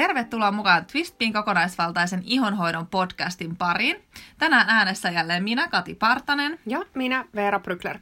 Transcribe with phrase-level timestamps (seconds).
[0.00, 3.96] Tervetuloa mukaan Twistpin kokonaisvaltaisen ihonhoidon podcastin pariin.
[4.38, 6.58] Tänään äänessä jälleen minä, Kati Partanen.
[6.66, 7.98] Ja minä, Veera Brykler.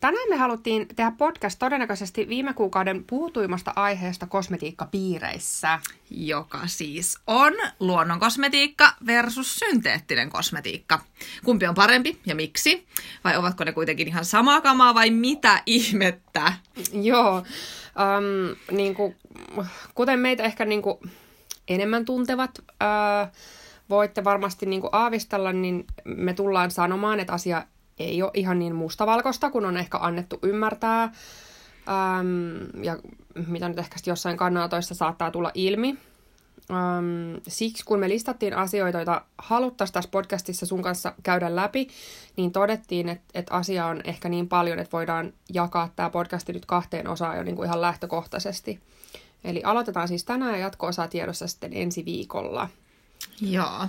[0.00, 5.78] Tänään me haluttiin tehdä podcast todennäköisesti viime kuukauden puhutuimmasta aiheesta kosmetiikkapiireissä.
[6.10, 11.00] Joka siis on luonnonkosmetiikka versus synteettinen kosmetiikka.
[11.44, 12.86] Kumpi on parempi ja miksi?
[13.24, 16.52] Vai ovatko ne kuitenkin ihan samaa kamaa vai mitä ihmettä?
[16.92, 19.16] Joo, um, niin kuin,
[19.94, 20.98] kuten meitä ehkä niin kuin
[21.68, 23.32] enemmän tuntevat, uh,
[23.90, 27.62] voitte varmasti niin kuin aavistella, niin me tullaan sanomaan, että asia
[27.98, 31.12] ei ole ihan niin mustavalkoista, kun on ehkä annettu ymmärtää.
[31.86, 32.98] Um, ja
[33.46, 35.98] mitä nyt ehkä jossain kannatoissa saattaa tulla ilmi.
[36.70, 41.88] Um, siksi kun me listattiin asioita, joita haluttaisiin tässä podcastissa sun kanssa käydä läpi,
[42.36, 46.66] niin todettiin, että, että asia on ehkä niin paljon, että voidaan jakaa tämä podcasti nyt
[46.66, 48.80] kahteen osaan jo niin kuin ihan lähtökohtaisesti.
[49.44, 52.68] Eli aloitetaan siis tänään ja jatko-osa tiedossa sitten ensi viikolla.
[53.40, 53.88] Joo.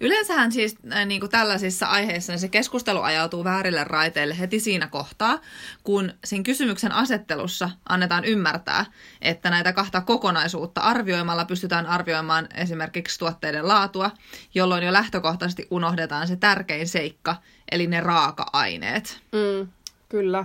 [0.00, 4.86] Yleensähän siis äh, niin kuin tällaisissa aiheissa niin se keskustelu ajautuu väärille raiteille heti siinä
[4.86, 5.38] kohtaa,
[5.84, 8.86] kun sen kysymyksen asettelussa annetaan ymmärtää,
[9.22, 14.10] että näitä kahta kokonaisuutta arvioimalla pystytään arvioimaan esimerkiksi tuotteiden laatua,
[14.54, 17.36] jolloin jo lähtökohtaisesti unohdetaan se tärkein seikka,
[17.70, 19.20] eli ne raaka-aineet.
[19.32, 19.68] Mm,
[20.08, 20.44] kyllä.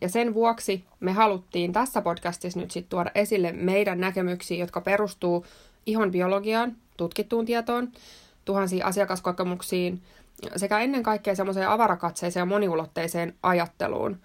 [0.00, 5.46] Ja sen vuoksi me haluttiin tässä podcastissa nyt sitten tuoda esille meidän näkemyksiä, jotka perustuu
[5.86, 7.88] ihon biologiaan, tutkittuun tietoon,
[8.44, 10.02] tuhansiin asiakaskokemuksiin
[10.56, 14.20] sekä ennen kaikkea semmoiseen avarakatseiseen ja moniulotteiseen ajatteluun.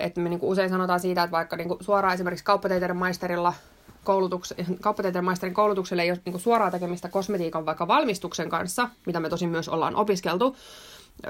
[0.00, 3.52] Että me niinku usein sanotaan siitä, että vaikka niinku suoraan esimerkiksi kauppatieteiden maisterilla
[4.04, 9.28] koulutuks- kauppatieteen maisterin koulutukselle ei ole niinku suoraa tekemistä kosmetiikan vaikka valmistuksen kanssa, mitä me
[9.28, 10.56] tosin myös ollaan opiskeltu,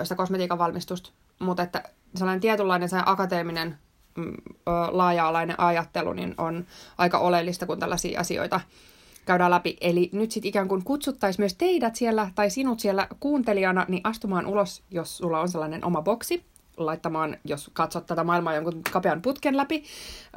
[0.02, 1.82] sitä kosmetiikan valmistusta, mutta että
[2.14, 3.78] sellainen tietynlainen sellainen akateeminen
[4.16, 4.32] mm,
[4.90, 6.66] laaja-alainen ajattelu niin on
[6.98, 8.60] aika oleellista, kun tällaisia asioita
[9.26, 9.76] käydään läpi.
[9.80, 14.46] Eli nyt sitten ikään kuin kutsuttaisiin myös teidät siellä tai sinut siellä kuuntelijana niin astumaan
[14.46, 16.44] ulos, jos sulla on sellainen oma boksi,
[16.76, 19.84] laittamaan, jos katsot tätä maailmaa jonkun kapean putken läpi,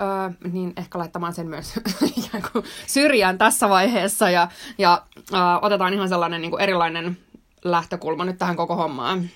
[0.02, 1.80] öö, niin ehkä laittamaan sen myös
[2.18, 7.18] ikään kuin syrjään tässä vaiheessa ja, ja öö, otetaan ihan sellainen niin kuin erilainen
[7.64, 9.30] lähtökulma nyt tähän koko hommaan.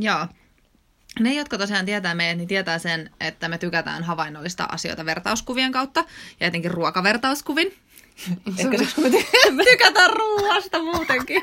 [0.00, 0.26] Joo.
[1.20, 6.04] Ne, jotka tosiaan tietää meidät, niin tietää sen, että me tykätään havainnollista asioita vertauskuvien kautta
[6.40, 7.72] ja etenkin ruokavertauskuvin.
[8.58, 8.68] Ehkä
[9.56, 11.42] me tykätään ruoasta muutenkin.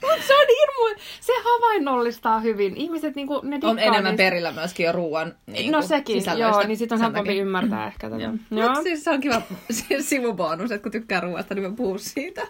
[0.00, 2.76] se on hirmu, se havainnollistaa hyvin.
[2.76, 4.16] Ihmiset niinku, ne On enemmän niistä.
[4.16, 8.22] perillä myöskin jo ruoan niin No sekin, joo, niin sitten on helpompi ymmärtää ehkä tätä.
[8.22, 8.32] Joo.
[8.50, 8.82] joo.
[8.82, 9.42] siis se on kiva
[10.00, 12.42] sivubonus, että kun tykkää ruoasta, niin mä puhun siitä.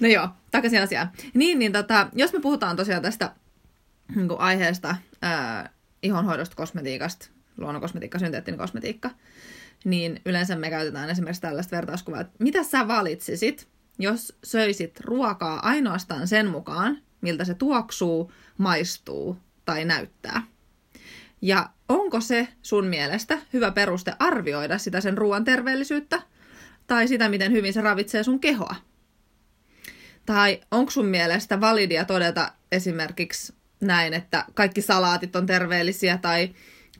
[0.00, 1.10] No joo, takaisin asiaan.
[1.34, 3.32] Niin, niin tota, jos me puhutaan tosiaan tästä
[4.16, 5.70] niin aiheesta, ää,
[6.02, 9.10] ihonhoidosta, kosmetiikasta, luonnonkosmetiikka, synteettinen kosmetiikka,
[9.84, 16.28] niin yleensä me käytetään esimerkiksi tällaista vertauskuvaa, että mitä sä valitsisit, jos söisit ruokaa ainoastaan
[16.28, 20.42] sen mukaan, miltä se tuoksuu, maistuu tai näyttää.
[21.42, 26.22] Ja onko se sun mielestä hyvä peruste arvioida sitä sen ruoan terveellisyyttä
[26.86, 28.74] tai sitä, miten hyvin se ravitsee sun kehoa?
[30.26, 36.50] Tai onko sun mielestä validia todeta esimerkiksi näin, että kaikki salaatit on terveellisiä tai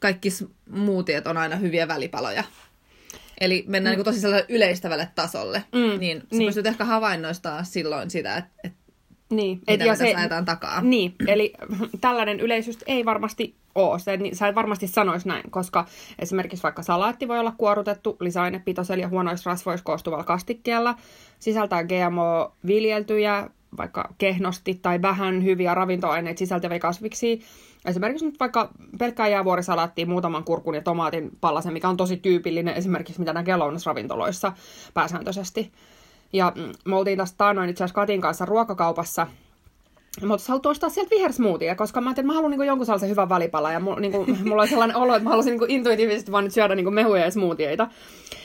[0.00, 2.44] kaikki smoothiet on aina hyviä välipaloja?
[3.40, 3.98] Eli mennään mm.
[3.98, 6.00] niin tosi sellaiselle yleistävälle tasolle, mm.
[6.00, 6.48] niin sä niin.
[6.48, 8.72] pystyt ehkä havainnoistaa silloin sitä, että et
[9.30, 9.60] niin.
[9.70, 10.80] mitä ja se, ajetaan takaa.
[10.80, 11.52] Niin, eli
[12.00, 13.98] tällainen yleisyys ei varmasti ole.
[13.98, 15.86] Se, niin, sä et varmasti sanoisi näin, koska
[16.18, 20.94] esimerkiksi vaikka salaatti voi olla kuorutettu lisäainepitoisella ja huonoisrasvoissa koostuvalla kastikkeella,
[21.38, 27.42] sisältää GMO-viljeltyjä, vaikka kehnosti tai vähän hyviä ravintoaineita sisältäviä kasviksi,
[27.84, 33.20] Esimerkiksi nyt vaikka pelkkää jäävuorisalaattia, muutaman kurkun ja tomaatin pallasen, mikä on tosi tyypillinen esimerkiksi
[33.20, 34.52] mitä näkee lounasravintoloissa
[34.94, 35.72] pääsääntöisesti.
[36.32, 39.26] Ja mm, me oltiin tästä taanoin itse asiassa Katin kanssa ruokakaupassa–
[40.26, 43.28] mutta haluan ostaa sieltä vihersmoothia, koska mä ajattelin, että mä haluan niinku jonkun sellaisen hyvän
[43.28, 43.72] valipala.
[43.72, 46.74] Ja mulla, niinku, mulla oli sellainen olo, että mä haluaisin niinku intuitiivisesti vaan nyt syödä
[46.74, 47.88] niinku mehuja ja smoothieita.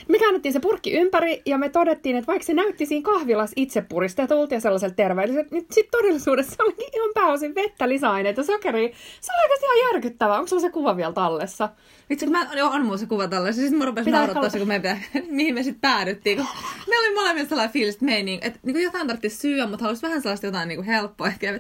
[0.07, 3.81] Me käännettiin se purkki ympäri ja me todettiin, että vaikka se näytti siinä kahvilas itse
[3.81, 8.89] puristetulta ja sellaiselta terveelliseltä, niin sitten todellisuudessa se oli ihan pääosin vettä, lisäaineita, sokeria.
[9.21, 10.39] Se oli oikeasti ihan järkyttävää.
[10.39, 11.69] Onko se kuva vielä tallessa?
[12.09, 13.63] Vitsi, mä, joo, on mulla se kuva tällaisen.
[13.63, 16.37] Sitten mä rupesin naurattaa se, kun me pitää, mihin me sitten päädyttiin.
[16.37, 16.47] Kun
[16.87, 19.83] meillä oli molemmilla sellainen fiilis, että me ei niin, että niin jotain tarvitsisi syödä, mutta
[19.83, 21.27] haluaisi vähän sellaista jotain niin kuin helppoa.
[21.27, 21.59] Ehkä.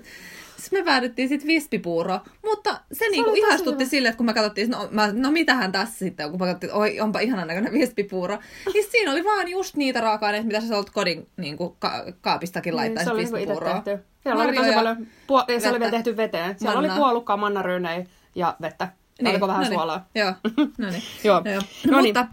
[0.57, 2.19] Sitten me päädyttiin sitten vispipuuroon.
[2.45, 5.99] Mutta se, se niinku ihastutti sille, että kun me katsottiin, no, mä, no mitähän tässä
[5.99, 8.37] sitten, kun me katsottiin, oi onpa ihanan näköinen vispipuuro.
[8.73, 12.75] Niin siinä oli vaan just niitä raaka-aineita, mitä sä olet kodin niin kuin ka- kaapistakin
[12.75, 13.83] laittaa niin, vispipuuroa.
[14.23, 16.59] Siellä oli tosi paljon, puo- se oli vielä tehty veteen.
[16.59, 16.93] Siellä Manna.
[16.93, 18.05] oli puolukkaa, mannaryynejä
[18.35, 18.87] ja vettä.
[19.21, 19.73] Niin, Oliko vähän no niin.
[19.73, 20.09] suolaa?
[20.15, 20.33] Joo,
[20.77, 21.03] no niin.
[21.23, 21.41] Joo.
[21.45, 21.61] No, joo.
[21.87, 22.27] No, no mutta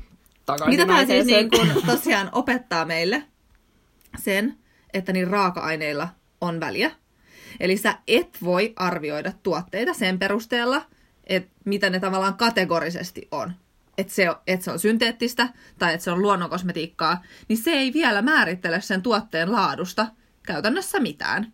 [0.46, 3.22] takaisin Mitä tämä siis niin kun tosiaan opettaa meille?
[4.18, 4.58] Sen,
[4.94, 6.08] että niin raaka-aineilla
[6.40, 6.90] on väliä.
[7.60, 10.82] Eli sä et voi arvioida tuotteita sen perusteella,
[11.24, 13.52] että mitä ne tavallaan kategorisesti on.
[13.98, 18.22] Että se, et se on synteettistä tai että se on luonnonkosmetiikkaa, niin se ei vielä
[18.22, 20.06] määrittele sen tuotteen laadusta
[20.46, 21.52] käytännössä mitään.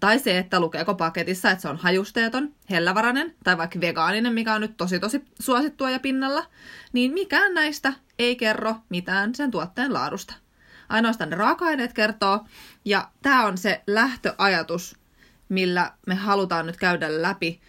[0.00, 4.60] Tai se, että lukeeko paketissa, että se on hajusteeton, hellävarainen tai vaikka vegaaninen, mikä on
[4.60, 6.46] nyt tosi tosi suosittua ja pinnalla,
[6.92, 10.34] niin mikään näistä ei kerro mitään sen tuotteen laadusta.
[10.88, 12.44] Ainoastaan ne raaka-aineet kertoo,
[12.84, 14.96] ja tämä on se lähtöajatus,
[15.48, 17.60] millä me halutaan nyt käydä läpi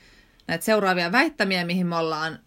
[0.48, 2.40] näitä seuraavia väittämiä, mihin me ollaan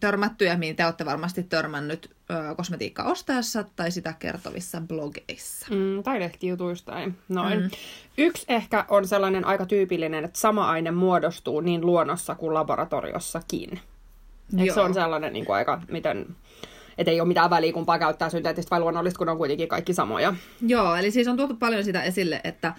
[0.00, 5.66] törmätty ja mihin te olette varmasti törmännyt ö, kosmetiikkaa ostaessa tai sitä kertovissa blogeissa.
[5.70, 7.60] Mm, tai lehtijutuista tai noin.
[7.60, 7.70] Mm.
[8.18, 13.80] Yksi ehkä on sellainen aika tyypillinen, että sama aine muodostuu niin luonnossa kuin laboratoriossakin.
[14.52, 14.74] Eikö Joo.
[14.74, 16.36] se on sellainen niin kuin aika, miten,
[16.98, 20.34] että ei ole mitään väliä, kumpaa käyttää synteettistä vai luonnollista, kun on kuitenkin kaikki samoja.
[20.66, 22.72] Joo, eli siis on tuotu paljon sitä esille, että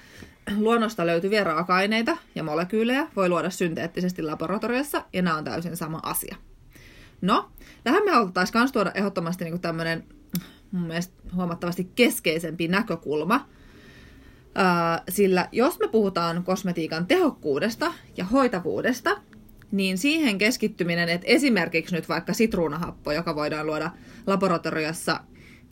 [0.57, 6.35] luonnosta löytyviä raaka-aineita ja molekyylejä voi luoda synteettisesti laboratoriossa, ja nämä on täysin sama asia.
[7.21, 7.51] No,
[7.83, 10.03] tähän me haluttaisiin myös tuoda ehdottomasti niin tämmöinen
[11.35, 13.49] huomattavasti keskeisempi näkökulma,
[15.09, 19.21] sillä jos me puhutaan kosmetiikan tehokkuudesta ja hoitavuudesta,
[19.71, 23.91] niin siihen keskittyminen, että esimerkiksi nyt vaikka sitruunahappo, joka voidaan luoda
[24.27, 25.19] laboratoriossa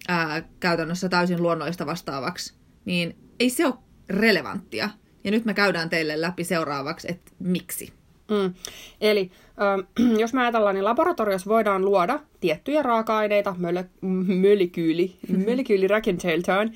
[0.07, 2.53] ää, käytännössä täysin luonnollista vastaavaksi,
[2.85, 3.75] niin ei se ole
[4.09, 4.89] relevanttia.
[5.23, 7.93] Ja nyt me käydään teille läpi seuraavaksi, että miksi.
[8.31, 8.53] Mm.
[9.01, 9.31] Eli
[10.21, 14.07] jos me ajatellaan, niin laboratoriossa voidaan luoda tiettyjä raaka-aineita mölö-
[14.41, 15.17] molekyyli,
[15.47, 16.71] molekyyliräkenteeltään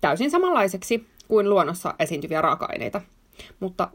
[0.00, 3.00] täysin samanlaiseksi kuin luonnossa esiintyviä raaka-aineita.
[3.60, 3.90] Mutta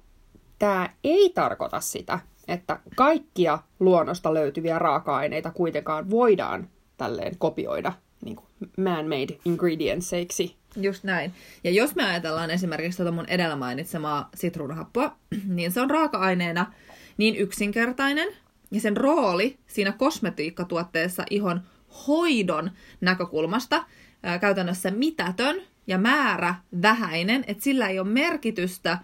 [0.59, 7.93] tämä ei tarkoita sitä, että kaikkia luonnosta löytyviä raaka-aineita kuitenkaan voidaan tälleen kopioida
[8.25, 8.47] niin kuin
[8.77, 10.55] man-made ingredientsseiksi.
[10.75, 11.33] Just näin.
[11.63, 15.15] Ja jos me ajatellaan esimerkiksi tuota mun edellä mainitsemaa sitruunahappoa,
[15.55, 16.73] niin se on raaka-aineena
[17.17, 18.27] niin yksinkertainen,
[18.71, 21.61] ja sen rooli siinä kosmetiikkatuotteessa ihon
[22.07, 22.71] hoidon
[23.01, 23.85] näkökulmasta
[24.23, 28.97] ää, käytännössä mitätön ja määrä vähäinen, että sillä ei ole merkitystä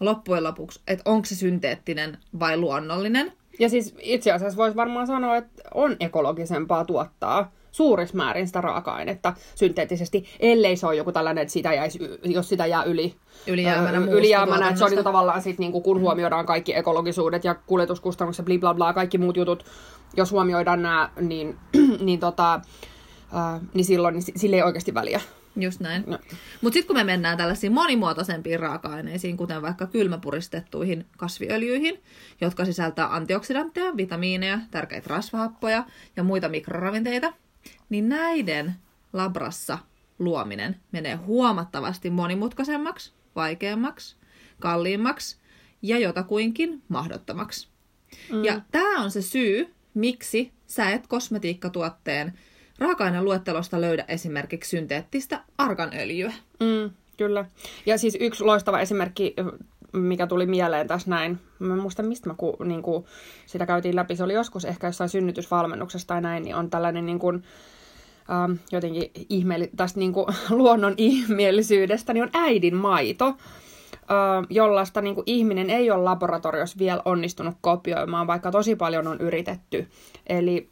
[0.00, 3.32] loppujen lopuksi, että onko se synteettinen vai luonnollinen.
[3.58, 9.34] Ja siis itse asiassa voisi varmaan sanoa, että on ekologisempaa tuottaa suurissa määrin sitä raaka-ainetta
[9.54, 13.14] synteettisesti, ellei se ole joku tällainen, että sitä jäisi, jos sitä jää yli,
[13.46, 17.44] Ylijäämänä ö, muusta ylijäämänä että se on niinku tavallaan sit niinku, kun huomioidaan kaikki ekologisuudet
[17.44, 19.64] ja kuljetuskustannukset, bla bla bla, kaikki muut jutut,
[20.16, 21.56] jos huomioidaan nämä, niin,
[22.06, 25.20] niin, tota, äh, niin silloin niin si- sillä ei oikeasti väliä.
[25.56, 26.04] Just näin.
[26.06, 26.18] No.
[26.60, 32.02] Mutta sitten kun me mennään tällaisiin monimuotoisempiin raaka-aineisiin, kuten vaikka kylmäpuristettuihin kasviöljyihin,
[32.40, 35.84] jotka sisältää antioksidantteja, vitamiineja, tärkeitä rasvahappoja
[36.16, 37.32] ja muita mikroravinteita,
[37.88, 38.74] niin näiden
[39.12, 39.78] labrassa
[40.18, 44.16] luominen menee huomattavasti monimutkaisemmaksi, vaikeammaksi,
[44.60, 45.36] kalliimmaksi
[45.82, 47.68] ja jotakuinkin mahdottomaksi.
[48.32, 48.44] Mm.
[48.44, 52.32] Ja tämä on se syy, miksi sä et kosmetiikkatuotteen
[52.78, 56.32] raaka-aineluettelosta löydä esimerkiksi synteettistä arganöljyä.
[56.60, 57.44] Mm, kyllä.
[57.86, 59.34] Ja siis yksi loistava esimerkki,
[59.92, 63.04] mikä tuli mieleen tässä näin, mä en muista mistä mä ku, niin kuin,
[63.46, 67.18] sitä käytiin läpi, se oli joskus ehkä jossain synnytysvalmennuksessa tai näin, niin on tällainen niin
[67.18, 67.44] kuin,
[68.30, 75.14] ähm, jotenkin ihmeelli, tästä niin kuin, luonnon ihmeellisyydestä, niin on äidin maito, äh, jollaista niin
[75.14, 79.88] kuin, ihminen ei ole laboratoriossa vielä onnistunut kopioimaan, vaikka tosi paljon on yritetty.
[80.26, 80.68] Eli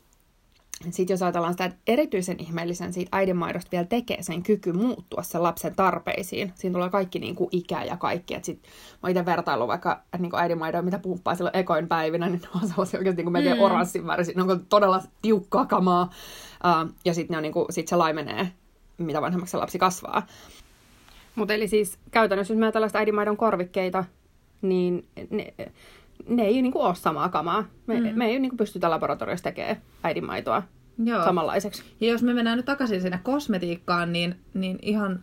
[0.91, 5.43] sitten jos ajatellaan sitä, että erityisen ihmeellisen siitä äidinmaidosta vielä tekee sen kyky muuttua sen
[5.43, 6.53] lapsen tarpeisiin.
[6.55, 8.35] Siinä tulee kaikki niin kuin ikä ja kaikki.
[8.35, 8.63] Et sit,
[9.03, 12.69] mä itse vertailu vaikka niin kuin äidinmaidoja, mitä pumppaa silloin ekoin päivinä, niin ne on
[12.69, 13.63] sellaisia oikeasti niin kuin melkein mm.
[13.63, 14.35] oranssin värisiä.
[14.37, 16.03] Ne on todella tiukkaa kamaa.
[16.05, 18.53] Uh, ja sitten niin kuin, sit se laimenee,
[18.99, 20.27] mitä vanhemmaksi se lapsi kasvaa.
[21.35, 24.05] Mutta eli siis käytännössä, jos me tällaista äidinmaidon korvikkeita,
[24.63, 25.55] niin ne,
[26.29, 27.65] ne ei niin kuin ole samaa kamaa.
[27.87, 28.19] Me, mm.
[28.19, 30.63] me ei niin kuin pystytä laboratoriossa tekemään äidinmaitoa
[31.05, 31.25] Joo.
[31.25, 31.83] samanlaiseksi.
[32.01, 35.21] Ja jos me mennään nyt takaisin sinne kosmetiikkaan, niin, niin ihan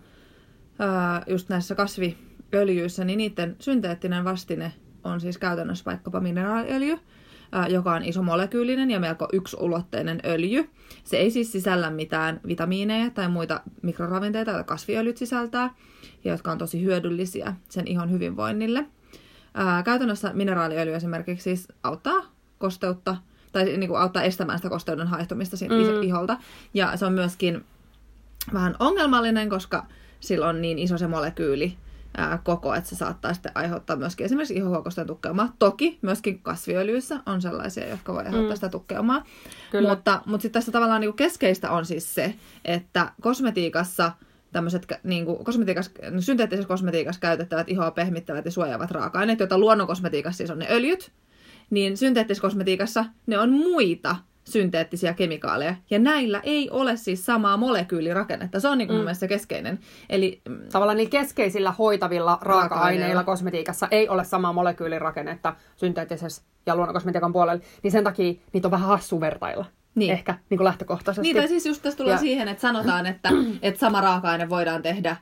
[0.80, 6.98] ää, just näissä kasviöljyissä, niin niiden synteettinen vastine on siis käytännössä vaikkapa mineraaliöljy,
[7.52, 10.70] ää, joka on isomolekyylinen ja melko yksulotteinen öljy.
[11.04, 15.76] Se ei siis sisällä mitään vitamiineja tai muita mikroravinteita, joita kasviöljyt sisältää,
[16.24, 18.86] ja jotka on tosi hyödyllisiä sen ihon hyvinvoinnille.
[19.54, 22.22] Ää, käytännössä mineraaliöljy esimerkiksi siis auttaa
[22.58, 23.16] kosteutta,
[23.52, 26.04] tai niin kuin auttaa estämään sitä kosteuden haihtumista siitä mm.
[26.04, 26.38] iholta.
[26.74, 27.66] Ja se on myöskin
[28.54, 29.86] vähän ongelmallinen, koska
[30.20, 31.78] sillä on niin iso se molekyyli,
[32.18, 35.54] ää, koko, että se saattaa sitten aiheuttaa myöskin esimerkiksi ihohuokosten tukkeumaa.
[35.60, 38.56] Toki myöskin kasviöljyissä on sellaisia, jotka voi aiheuttaa mm.
[38.56, 39.24] sitä tukkeumaa.
[39.72, 39.90] Kyllä.
[39.90, 44.12] Mutta, mutta sitten tässä tavallaan niin keskeistä on siis se, että kosmetiikassa
[44.52, 50.38] tämmöiset niin kuin kosmetiikas, synteettisessä kosmetiikassa käytettävät ihoa pehmittävät ja suojaavat raaka-aineet, joita luonnon kosmetiikassa
[50.38, 51.12] siis on ne öljyt,
[51.70, 55.76] niin synteettisessä kosmetiikassa ne on muita synteettisiä kemikaaleja.
[55.90, 58.60] Ja näillä ei ole siis samaa molekyylirakennetta.
[58.60, 58.98] Se on niin kuin mm.
[58.98, 59.80] mun mielestä keskeinen.
[60.10, 67.34] Eli, mm, Tavallaan niin keskeisillä hoitavilla raaka-aineilla kosmetiikassa ei ole samaa molekyylirakennetta synteettisessä ja luonnonkosmetiikan
[67.34, 69.66] puolella, niin sen takia niitä on vähän hassu vertailla.
[69.96, 70.12] Niin.
[70.12, 71.22] Ehkä niin kuin lähtökohtaisesti.
[71.22, 72.20] Niin, tai siis just tässä tullaan ja...
[72.20, 73.30] siihen, että sanotaan, että,
[73.62, 75.16] että sama raaka-aine voidaan tehdä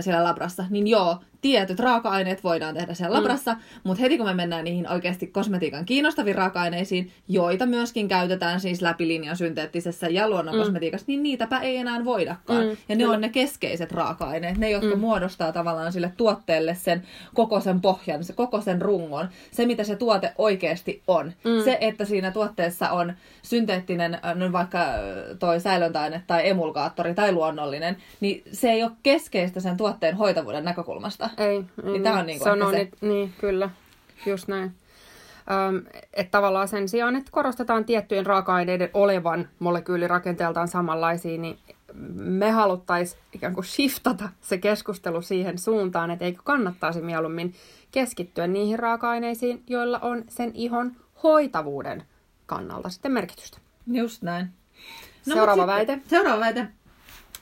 [0.00, 0.64] siellä labrassa.
[0.70, 3.22] Niin joo, tietyt raaka-aineet voidaan tehdä siellä mm.
[3.22, 8.82] labrassa, mutta heti kun me mennään niihin oikeasti kosmetiikan kiinnostaviin raaka-aineisiin, joita myöskin käytetään siis
[8.82, 11.06] läpilinjan synteettisessä ja luonnonkosmetiikassa, mm.
[11.06, 12.66] niin niitäpä ei enää voidakaan.
[12.66, 12.76] Mm.
[12.88, 15.00] Ja ne on ne keskeiset raaka-aineet, ne jotka mm.
[15.00, 17.02] muodostaa tavallaan sille tuotteelle sen
[17.34, 21.26] koko sen pohjan, se koko sen rungon, se mitä se tuote oikeasti on.
[21.26, 21.64] Mm.
[21.64, 23.12] Se, että siinä tuotteessa on
[23.42, 24.84] synteettinen, no vaikka
[25.38, 31.30] toi säilöntäaine tai emulgaattori tai luonnollinen, niin se ei ole keskeistä sen tuotteen hoitavuuden näkökulmasta.
[31.38, 31.64] Ei.
[31.82, 32.88] Niin tämä on niin kuin se on se...
[33.00, 33.70] Niin, kyllä.
[34.26, 34.74] Just näin.
[35.68, 41.58] Öm, että tavallaan sen sijaan, että korostetaan tiettyjen raaka-aineiden olevan molekyylirakenteeltaan samanlaisia, niin
[42.14, 47.54] me haluttaisiin ikään kuin shiftata se keskustelu siihen suuntaan, että eikö kannattaisi mieluummin
[47.90, 50.92] keskittyä niihin raaka-aineisiin, joilla on sen ihon
[51.22, 52.02] hoitavuuden
[52.46, 53.58] kannalta sitten merkitystä.
[53.86, 54.46] Just näin.
[55.26, 56.00] No, seuraava väite.
[56.06, 56.68] Seuraava väite.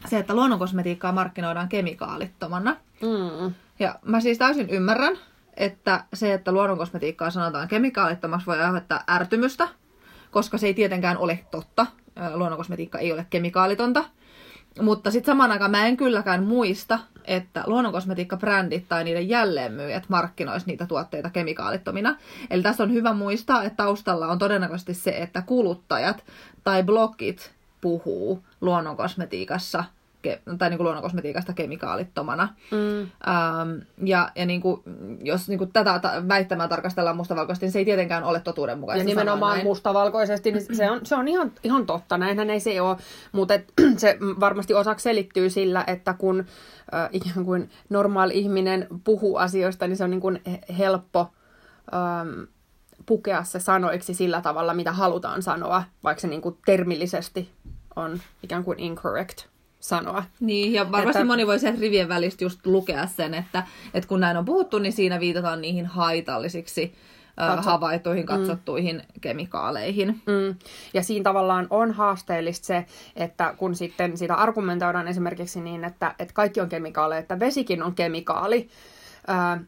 [0.08, 2.76] Se, että luonnonkosmetiikkaa markkinoidaan kemikaalittomana.
[3.02, 3.54] Mm.
[3.78, 5.16] Ja mä siis täysin ymmärrän,
[5.56, 9.68] että se, että luonnonkosmetiikkaa sanotaan kemikaalittomaksi, voi aiheuttaa ärtymystä,
[10.30, 11.86] koska se ei tietenkään ole totta.
[12.34, 14.04] Luonnonkosmetiikka ei ole kemikaalitonta.
[14.80, 20.86] Mutta sitten samaan aikaan mä en kylläkään muista, että luonnonkosmetiikka-brändit tai niiden jälleenmyyjät markkinois niitä
[20.86, 22.16] tuotteita kemikaalittomina.
[22.50, 26.24] Eli tässä on hyvä muistaa, että taustalla on todennäköisesti se, että kuluttajat
[26.64, 27.52] tai blogit
[27.82, 29.84] puhuu luonnonkosmetiikassa
[30.58, 32.48] tai niin kuin luonnonkosmetiikasta kemikaalittomana.
[32.70, 33.00] Mm.
[33.00, 34.82] Ähm, ja ja niin kuin,
[35.22, 39.02] jos niin kuin tätä väittämää tarkastellaan mustavalkoisesti, niin se ei tietenkään ole totuudenmukaista.
[39.02, 39.66] Ja nimenomaan näin.
[39.66, 42.96] mustavalkoisesti, niin se on, se on ihan, ihan totta, näinhän ei se ole.
[43.32, 43.54] Mutta
[43.96, 46.44] se varmasti osaksi selittyy sillä, että kun
[46.94, 50.42] äh, ikään kuin normaali ihminen puhuu asioista, niin se on niin kuin
[50.78, 51.30] helppo
[51.94, 52.42] ähm,
[53.06, 57.50] pukea se sanoiksi sillä tavalla, mitä halutaan sanoa, vaikka se niin kuin termillisesti
[57.96, 59.46] on ikään kuin incorrect
[59.80, 60.24] sanoa.
[60.40, 61.24] Niin, ja varmasti että...
[61.24, 64.92] moni voi sieltä rivien välistä just lukea sen, että, että kun näin on puhuttu, niin
[64.92, 66.94] siinä viitataan niihin haitallisiksi
[67.36, 67.70] Katso...
[67.70, 68.26] havaittuihin, mm.
[68.26, 69.20] katsottuihin mm.
[69.20, 70.08] kemikaaleihin.
[70.08, 70.54] Mm.
[70.94, 76.34] Ja siinä tavallaan on haasteellista se, että kun sitten sitä argumentoidaan esimerkiksi niin, että, että
[76.34, 78.68] kaikki on kemikaaleja, että vesikin on kemikaali,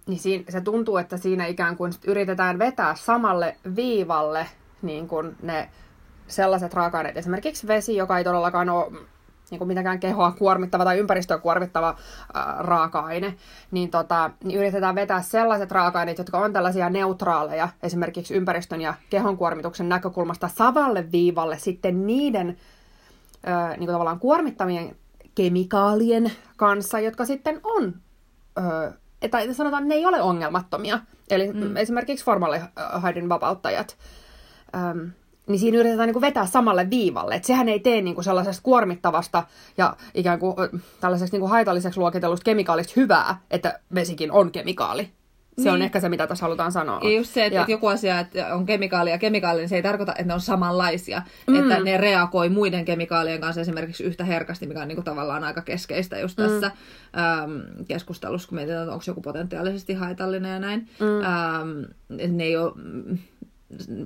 [0.06, 4.46] niin siinä, se tuntuu, että siinä ikään kuin yritetään vetää samalle viivalle
[4.82, 5.70] niin kuin ne
[6.26, 8.92] sellaiset raaka-aineet, esimerkiksi vesi, joka ei todellakaan ole
[9.50, 11.96] niin kuin mitenkään kehoa kuormittava tai ympäristöä kuormittava
[12.34, 13.34] ää, raaka-aine,
[13.70, 19.36] niin, tota, niin yritetään vetää sellaiset raaka-aineet, jotka on tällaisia neutraaleja, esimerkiksi ympäristön ja kehon
[19.36, 22.56] kuormituksen näkökulmasta savalle viivalle sitten niiden
[23.46, 24.96] ää, niin kuin tavallaan kuormittavien
[25.34, 27.94] kemikaalien kanssa, jotka sitten on,
[28.56, 28.92] ää,
[29.28, 30.98] tai sanotaan, ne ei ole ongelmattomia.
[31.30, 31.76] Eli mm.
[31.76, 33.96] esimerkiksi formaldehyden vapauttajat.
[34.76, 34.98] Ähm,
[35.46, 37.34] niin siinä yritetään niin kuin vetää samalle viivalle.
[37.34, 39.42] Että sehän ei tee niin kuin sellaisesta kuormittavasta
[39.76, 40.54] ja ikään kuin
[41.00, 45.10] tällaiseksi niin kuin haitalliseksi luokitellusta kemikaalista hyvää, että vesikin on kemikaali.
[45.56, 45.74] Se niin.
[45.74, 47.00] on ehkä se, mitä tässä halutaan sanoa.
[47.02, 47.60] Ja just se, että, ja...
[47.60, 50.40] että joku asia että on kemikaali ja kemikaali, niin se ei tarkoita, että ne on
[50.40, 51.22] samanlaisia.
[51.46, 51.54] Mm.
[51.56, 55.62] Että ne reagoi muiden kemikaalien kanssa esimerkiksi yhtä herkästi, mikä on niin kuin tavallaan aika
[55.62, 56.44] keskeistä just mm.
[56.44, 56.70] tässä
[57.16, 57.22] mm.
[57.22, 60.88] äm, keskustelussa, kun mietitään, että onko joku potentiaalisesti haitallinen ja näin.
[61.00, 61.24] Mm.
[61.24, 62.72] Äm, ne ei ole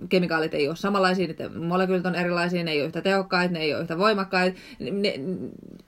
[0.09, 3.75] kemikaalit ei ole samanlaisia, niiden molekyylit on erilaisia, ne ei ole yhtä tehokkaita, ne ei
[3.75, 4.59] ole yhtä voimakkaita.
[4.79, 5.15] Ne,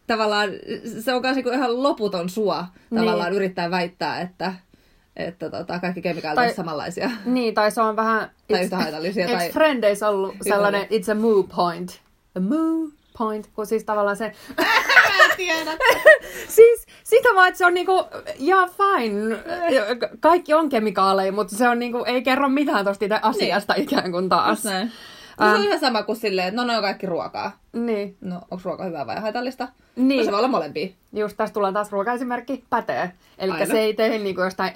[0.06, 0.50] tavallaan
[1.00, 3.00] se on myös niinku ihan loputon sua niin.
[3.00, 4.54] tavallaan yrittää väittää, että,
[5.16, 7.10] että tota, kaikki kemikaalit tai, on samanlaisia.
[7.24, 8.30] Niin, tai se on vähän...
[8.48, 9.26] Tai yhtä haitallisia.
[9.26, 9.50] Eikö tai...
[9.50, 12.00] Frendeissä ollut sellainen, it's a moo point.
[12.36, 12.88] A moo
[13.18, 14.32] point, kun siis tavallaan se...
[15.36, 15.70] tiedä.
[16.56, 18.04] siis sitä vaan, että se on niinku,
[18.38, 19.36] ja fine,
[20.20, 23.82] kaikki on kemikaaleja, mutta se on niinku, ei kerro mitään tosta itse asiasta niin.
[23.82, 24.62] ikään kuin taas.
[25.40, 27.52] No, se on ihan sama kuin silleen, että no ne on kaikki ruokaa.
[27.72, 28.16] Niin.
[28.20, 29.68] No, onko ruoka hyvää vai haitallista?
[29.96, 30.18] Niin.
[30.18, 30.88] No, se voi olla molempia.
[31.12, 33.12] Just tässä tullaan taas ruokaesimerkki, pätee.
[33.38, 34.72] Eli se ei tee niinku jostain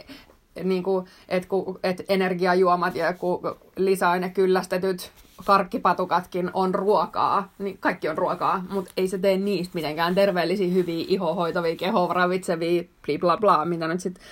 [0.63, 3.41] niin kuin, et, ku, et energiajuomat ja ku
[3.77, 5.11] lisäaine kyllästetyt
[5.45, 11.05] karkkipatukatkin on ruokaa, niin kaikki on ruokaa, mutta ei se tee niistä mitenkään terveellisiä, hyviä,
[11.09, 14.25] ihohoitavia, kehoa ravitsevia, bla bla bla, mitä nyt sitten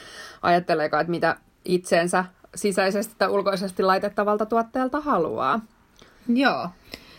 [0.42, 2.24] ajatteleekaan, että mitä itseensä
[2.54, 5.60] sisäisesti tai ulkoisesti laitettavalta tuotteelta haluaa.
[6.28, 6.68] Joo.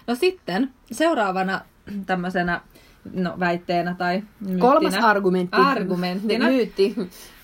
[0.07, 1.61] No sitten seuraavana
[2.05, 2.61] tämmöisenä
[3.13, 5.57] no, väitteenä tai myyttinä, Kolmas argumentti.
[5.59, 6.95] argumenttina Myytti.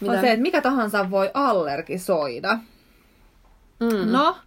[0.07, 2.59] on se, että mikä tahansa voi allergisoida.
[3.79, 4.11] Mm.
[4.11, 4.37] No,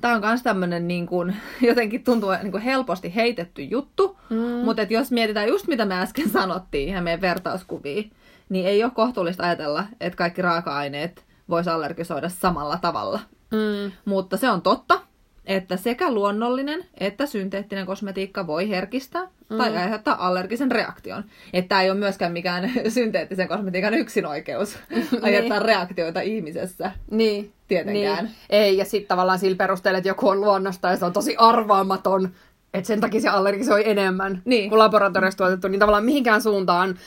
[0.00, 1.36] tämä on myös tämmöinen niin kuin,
[1.68, 4.36] jotenkin tuntuu niin kuin helposti heitetty juttu, mm.
[4.36, 8.02] mutta jos mietitään just mitä me äsken sanottiin ja meidän vertauskuvia,
[8.48, 13.20] niin ei ole kohtuullista ajatella, että kaikki raaka-aineet voisi allergisoida samalla tavalla.
[13.50, 13.92] Mm.
[14.04, 15.00] Mutta se on totta,
[15.46, 19.56] että sekä luonnollinen että synteettinen kosmetiikka voi herkistää mm.
[19.56, 21.24] tai aiheuttaa allergisen reaktion.
[21.52, 24.78] Että tämä ei ole myöskään mikään synteettisen kosmetiikan yksinoikeus
[25.22, 26.92] aiheuttaa reaktioita ihmisessä.
[27.10, 27.52] Niin.
[27.68, 28.24] Tietenkään.
[28.24, 28.34] Niin.
[28.50, 32.28] Ei, ja sitten tavallaan sillä perusteella, että joku on luonnosta ja se on tosi arvaamaton,
[32.74, 34.70] että sen takia se allergisoi enemmän Niin.
[34.70, 36.98] kuin laboratoriossa tuotettu, niin tavallaan mihinkään suuntaan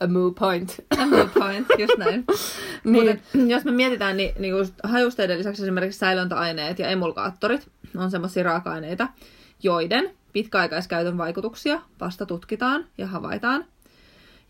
[0.00, 0.76] a moo point.
[1.10, 2.24] Good point, just näin.
[2.84, 3.06] Niin.
[3.06, 8.42] Mutta jos me mietitään, niin, niin just hajusteiden lisäksi esimerkiksi säilöntäaineet ja emulgaattorit on semmoisia
[8.42, 9.08] raaka-aineita,
[9.62, 13.64] joiden pitkäaikaiskäytön vaikutuksia vasta tutkitaan ja havaitaan.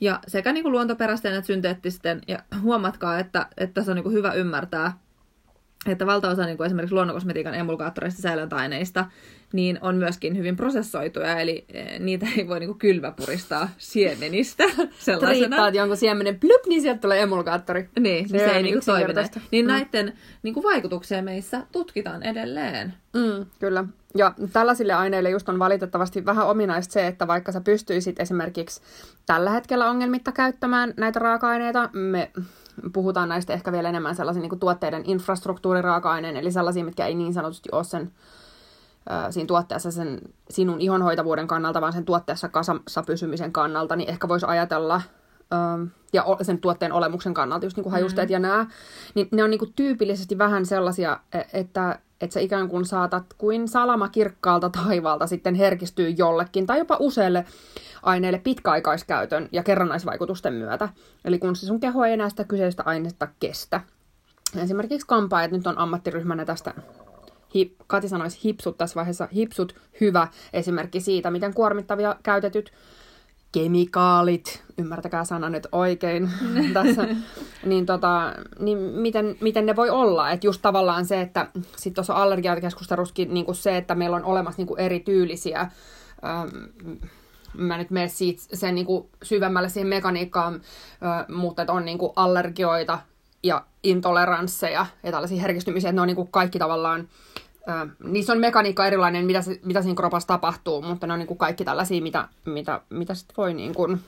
[0.00, 4.14] Ja sekä niin kuin luontoperäisten että synteettisten, ja huomatkaa, että, että tässä on niin kuin
[4.14, 4.98] hyvä ymmärtää,
[5.86, 9.04] että valtaosa niin kuin esimerkiksi luonnonkosmetiikan emulgaattoreista säilöntäaineista
[9.52, 14.64] niin on myöskin hyvin prosessoituja, eli eh, niitä ei voi niin kuin kylmäpuristaa siemenistä
[14.98, 15.28] sellaisena.
[15.30, 17.88] Riittaat jonkun siemenen plup, niin sieltä tulee emulgaattori.
[18.00, 19.14] Niin, Se se, se ei niinku toimi.
[19.50, 19.72] Niin Mm.
[19.72, 22.94] näiden niinku vaikutuksia meissä tutkitaan edelleen.
[23.14, 23.84] Mm, kyllä.
[24.16, 28.80] Ja tällaisille aineille just on valitettavasti vähän ominaista se, että vaikka sä pystyisit esimerkiksi
[29.26, 32.30] tällä hetkellä ongelmitta käyttämään näitä raaka-aineita, me
[32.92, 37.68] puhutaan näistä ehkä vielä enemmän sellaisen niin tuotteiden infrastruktuuriraaka-aineen, eli sellaisia, mitkä ei niin sanotusti
[37.72, 38.12] ole sen
[39.30, 40.20] siinä tuotteessa sen
[40.50, 45.02] sinun ihonhoitavuuden kannalta, vaan sen tuotteessa kasassa pysymisen kannalta, niin ehkä voisi ajatella,
[46.12, 48.32] ja sen tuotteen olemuksen kannalta, just niin kuin hajusteet mm.
[48.32, 48.66] ja nämä,
[49.14, 53.24] niin ne on niin kuin tyypillisesti vähän sellaisia, e- että, että sä ikään kuin saatat
[53.38, 57.44] kuin salama kirkkaalta taivaalta sitten herkistyy jollekin tai jopa useille
[58.02, 60.88] aineille pitkäaikaiskäytön ja kerrannaisvaikutusten myötä.
[61.24, 63.80] Eli kun se sun keho ei enää sitä kyseistä ainetta kestä.
[64.62, 66.74] Esimerkiksi kampaajat nyt on ammattiryhmänä tästä
[67.54, 72.72] hi, Kati sanoisi hipsut tässä vaiheessa, hipsut hyvä esimerkki siitä, miten kuormittavia käytetyt
[73.52, 76.30] kemikaalit, ymmärtäkää sana nyt oikein
[76.74, 77.08] tässä,
[77.64, 80.30] niin, tota, niin miten, miten ne voi olla.
[80.30, 84.78] Että just tavallaan se, että sitten tuossa allergiakeskustelussakin niin se, että meillä on olemassa niin
[84.78, 87.06] erityylisiä ähm,
[87.54, 91.98] mä nyt menen siitä sen niin kuin syvemmälle siihen mekaniikkaan, ö, mutta että on niin
[91.98, 92.98] kuin allergioita
[93.42, 97.08] ja intoleransseja ja tällaisia herkistymisiä, että ne on niin kuin kaikki tavallaan,
[97.68, 101.26] ö, niissä on mekaniikka erilainen, mitä, se, mitä siinä kropassa tapahtuu, mutta ne on niin
[101.26, 104.00] kuin kaikki tällaisia, mitä, mitä, mitä sitten voi niin kuin,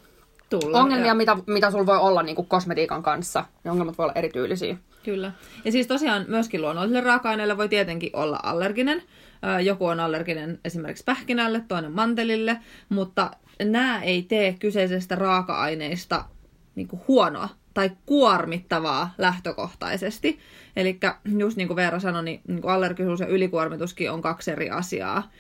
[0.51, 0.79] Tulla.
[0.81, 3.45] ongelmia, Ja, mitä, mitä sulla voi olla niin kuin kosmetiikan kanssa.
[3.65, 4.77] Ne ongelmat voi olla erityylisiä.
[5.05, 5.33] kyllä.
[5.65, 9.03] Ja siis tosiaan myöskin luonnollisille raaka-aineille voi tietenkin olla allerginen.
[9.65, 13.31] Joku on allerginen esimerkiksi pähkinälle, toinen mantelille, mutta
[13.65, 16.25] nämä ei tee kyseisestä raaka-aineista
[16.75, 20.39] niin kuin huonoa tai kuormittavaa lähtökohtaisesti.
[20.77, 20.99] Eli
[21.39, 25.31] just niin kuin Veera sanoi, niin, niin kuin allergisuus ja ylikuormituskin on kaksi eri asiaa.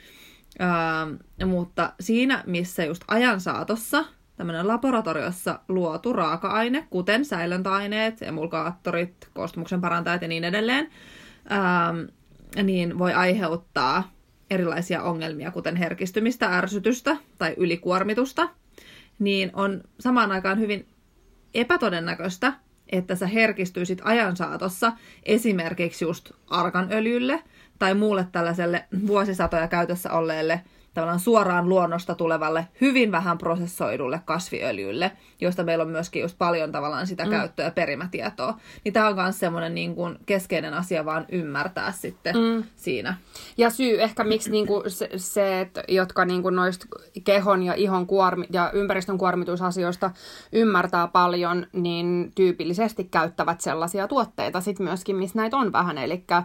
[0.60, 4.04] Öö, mutta siinä, missä just ajan saatossa
[4.36, 10.88] tämmöinen laboratoriossa luotu raaka-aine, kuten säilöntäaineet, emulgaattorit, koostumuksen parantajat ja niin edelleen,
[11.50, 14.12] öö, niin voi aiheuttaa
[14.50, 18.48] erilaisia ongelmia, kuten herkistymistä, ärsytystä tai ylikuormitusta,
[19.18, 20.86] niin on samaan aikaan hyvin
[21.54, 22.52] epätodennäköistä,
[22.92, 27.42] että sä herkistyisit ajan saatossa esimerkiksi just arkanöljylle
[27.78, 30.61] tai muulle tällaiselle vuosisatoja käytössä olleelle
[30.94, 37.07] tavallaan suoraan luonnosta tulevalle, hyvin vähän prosessoidulle kasviöljylle, josta meillä on myöskin just paljon tavallaan
[37.07, 37.31] sitä mm.
[37.31, 38.61] käyttöä ja perimätietoa.
[38.85, 42.64] Niin tämä on myös semmoinen niin kuin keskeinen asia vaan ymmärtää sitten mm.
[42.76, 43.16] siinä.
[43.57, 46.87] Ja syy ehkä miksi niinku se, se, että jotka niinku noista
[47.24, 50.11] kehon ja ihon kuormi- ja ympäristön kuormitusasioista
[50.52, 55.98] ymmärtää paljon, niin tyypillisesti käyttävät sellaisia tuotteita sit myöskin, missä näitä on vähän.
[55.98, 56.44] Eli äh,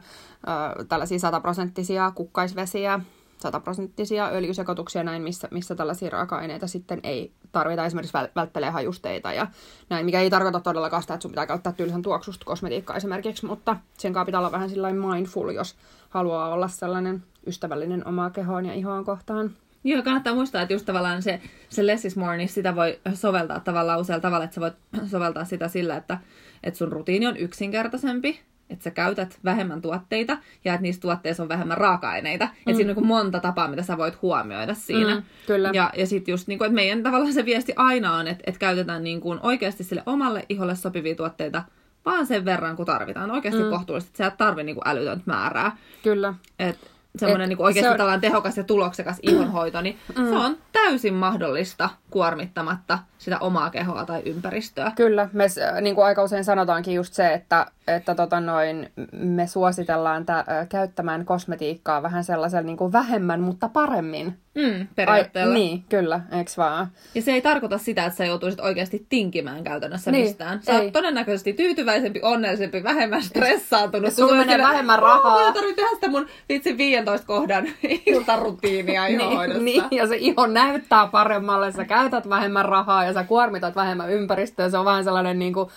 [0.89, 2.99] tällaisia sataprosenttisia kukkaisvesiä,
[3.37, 7.85] sataprosenttisia öljysekoituksia näin, missä, missä tällaisia raaka-aineita sitten ei tarvita.
[7.85, 9.47] Esimerkiksi väl- välttelee hajusteita ja
[9.89, 13.77] näin, mikä ei tarkoita todellakaan sitä, että sun pitää käyttää tylsän tuoksusta kosmetiikkaa esimerkiksi, mutta
[13.97, 15.75] sen pitää olla vähän sillä mindful, jos
[16.09, 19.51] haluaa olla sellainen ystävällinen omaa kehoon ja ihoon kohtaan.
[19.83, 23.59] Joo, kannattaa muistaa, että just tavallaan se, se less is more, niin sitä voi soveltaa
[23.59, 24.73] tavallaan usealla tavalla, että sä voit
[25.11, 26.17] soveltaa sitä sillä, että,
[26.63, 28.39] että sun rutiini on yksinkertaisempi,
[28.69, 32.45] että sä käytät vähemmän tuotteita ja että niissä tuotteissa on vähemmän raaka-aineita.
[32.45, 32.51] Mm.
[32.51, 35.15] Että siinä on niin monta tapaa, mitä sä voit huomioida siinä.
[35.15, 35.69] Mm, kyllä.
[35.73, 38.59] Ja, ja sitten just, niin kuin, että meidän tavallaan se viesti aina on, että, että
[38.59, 41.63] käytetään niin kuin oikeasti sille omalle iholle sopivia tuotteita
[42.05, 43.31] vaan sen verran, kun tarvitaan.
[43.31, 43.69] Oikeasti mm.
[43.69, 45.77] kohtuullisesti, että sä et tarvi niin kuin älytöntä määrää.
[46.03, 46.33] Kyllä.
[46.59, 47.97] Et, semmoinen niin oikeasti on...
[47.97, 50.29] tällainen tehokas ja tuloksekas ihonhoito, niin mm.
[50.29, 54.91] se on täysin mahdollista kuormittamatta sitä omaa kehoa tai ympäristöä.
[54.95, 55.45] Kyllä, me
[55.81, 61.25] niin kuin aika usein sanotaankin just se, että, että tota noin, me suositellaan tä, käyttämään
[61.25, 64.37] kosmetiikkaa vähän sellaisella niin kuin vähemmän, mutta paremmin.
[64.57, 65.53] Mm, periaatteella.
[65.53, 66.87] Ai, niin, kyllä, eks vaan?
[67.15, 70.63] Ja se ei tarkoita sitä, että sä joutuisit oikeasti tinkimään käytännössä niin, mistään.
[70.63, 70.79] Sä ei.
[70.79, 74.13] oot todennäköisesti tyytyväisempi, onnellisempi, vähemmän stressaantunut.
[74.13, 75.47] Sulla menee vähemmän rahaa.
[75.47, 77.67] Mä tarvitse tehdä sitä mun vitsi 15 kohdan
[78.05, 79.63] iltarutiinia niin, ihohoidossa.
[79.63, 84.69] niin, ja se iho näyttää paremmalle, sä käytät vähemmän rahaa ja sä kuormitat vähemmän ympäristöä.
[84.69, 85.69] Se on vähän sellainen niin kuin,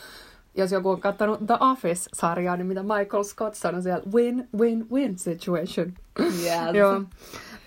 [0.55, 5.93] jos joku on katsonut The Office-sarjaa, niin mitä Michael Scott sanoi siellä, win-win-win situation.
[6.21, 6.75] Yes.
[6.75, 7.03] Joo.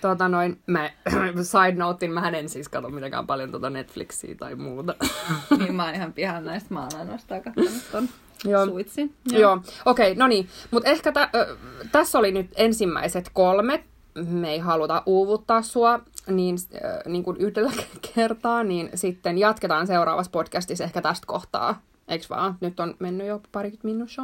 [0.02, 0.90] Tuota noin, mä,
[1.52, 4.96] side notein, mä en siis katso mitenkään paljon tuota Netflixiä tai muuta.
[5.60, 8.10] niin mä oon ihan pihan näistä, mä oon ainoastaan katsonut ton
[8.46, 8.66] Joo.
[8.66, 9.14] suitsin.
[9.32, 9.60] Joo, Joo.
[9.86, 10.48] okei, okay, no niin.
[10.72, 11.56] Mutta ehkä tä, ö,
[11.92, 13.84] tässä oli nyt ensimmäiset kolme.
[14.16, 17.72] Me ei haluta uuvuttaa sua niin, äh, niin kuin yhdellä
[18.16, 21.82] kertaa, niin sitten jatketaan seuraavassa podcastissa ehkä tästä kohtaa.
[22.08, 22.58] Eikö vaan?
[22.62, 24.24] Nyt on mennyt jo parikymmentä minuuttia.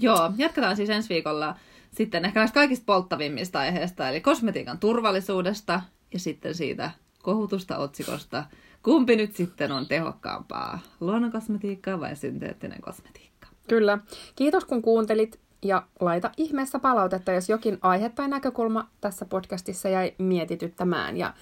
[0.00, 1.56] Joo, jatketaan siis ensi viikolla
[1.90, 5.82] sitten ehkä näistä kaikista polttavimmista aiheista, eli kosmetiikan turvallisuudesta
[6.12, 6.90] ja sitten siitä
[7.22, 8.44] kohutusta otsikosta,
[8.82, 13.46] kumpi nyt sitten on tehokkaampaa, luonnonkosmetiikka vai synteettinen kosmetiikka.
[13.68, 13.98] Kyllä.
[14.36, 20.14] Kiitos kun kuuntelit ja laita ihmeessä palautetta, jos jokin aihe tai näkökulma tässä podcastissa jäi
[20.18, 21.34] mietityttämään ja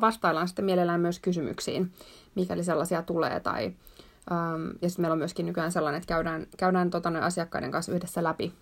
[0.00, 1.92] vastaillaan sitten mielellään myös kysymyksiin,
[2.34, 6.90] mikäli sellaisia tulee tai um, ja sitten meillä on myöskin nykyään sellainen, että käydään, käydään
[6.90, 8.52] tota, asiakkaiden kanssa yhdessä läpi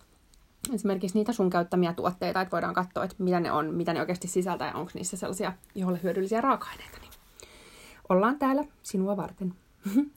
[0.73, 4.27] esimerkiksi niitä sun käyttämiä tuotteita, että voidaan katsoa, että mitä ne on, mitä ne oikeasti
[4.27, 6.97] sisältää ja onko niissä sellaisia jolle hyödyllisiä raaka-aineita.
[7.01, 7.11] Niin
[8.09, 9.53] ollaan täällä sinua varten.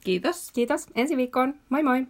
[0.04, 0.52] Kiitos.
[0.52, 0.86] Kiitos.
[0.94, 1.54] Ensi viikkoon.
[1.68, 2.06] Moi moi!